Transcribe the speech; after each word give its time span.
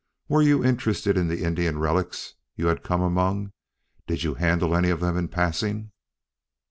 Were 0.27 0.41
you 0.41 0.65
interested 0.65 1.15
in 1.15 1.27
the 1.27 1.43
Indian 1.43 1.77
relics 1.77 2.33
you 2.55 2.65
had 2.65 2.81
come 2.81 3.03
among? 3.03 3.51
Did 4.07 4.23
you 4.23 4.33
handle 4.33 4.75
any 4.75 4.89
of 4.89 4.99
them 4.99 5.15
in 5.15 5.27
passing?" 5.27 5.91